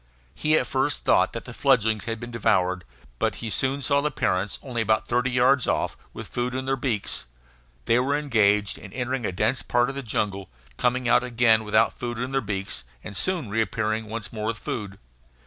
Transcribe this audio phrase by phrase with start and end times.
[0.33, 2.85] He at first thought that the fledglings had been devoured,
[3.19, 6.75] but he soon saw the parents, only about thirty yards off, with food in their
[6.75, 7.27] beaks.
[7.85, 11.93] They were engaged in entering a dense part of the jungle, coming out again without
[11.99, 14.97] food in their beaks, and soon reappearing once more with food.